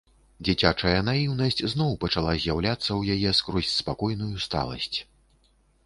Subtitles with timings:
[0.47, 4.95] Дзіцячая наіўнасць зноў пачала з'яўляцца ў яе скрозь спакойную сталасць.